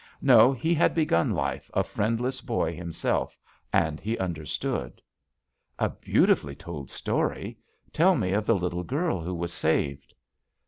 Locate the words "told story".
6.55-7.59